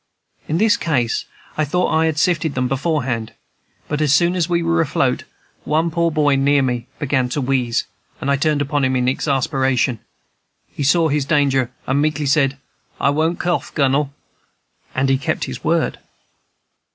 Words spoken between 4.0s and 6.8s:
as soon as we were afloat, one poor boy near